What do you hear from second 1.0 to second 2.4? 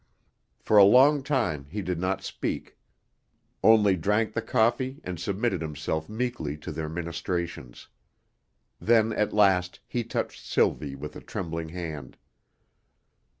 time he did not